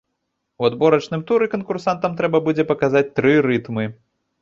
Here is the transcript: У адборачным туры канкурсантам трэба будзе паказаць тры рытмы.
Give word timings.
У 0.63 0.65
адборачным 0.69 1.21
туры 1.33 1.49
канкурсантам 1.53 2.19
трэба 2.25 2.43
будзе 2.51 2.69
паказаць 2.75 3.07
тры 3.21 3.41
рытмы. 3.51 3.91